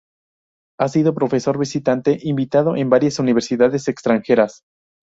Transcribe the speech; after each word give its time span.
Ha 0.79 0.87
sido 0.87 1.13
Profesor 1.13 1.59
Visitante 1.59 2.17
Invitado 2.23 2.75
en 2.75 2.89
varias 2.89 3.19
Universidades 3.19 3.87
extranjeras. 3.87 4.63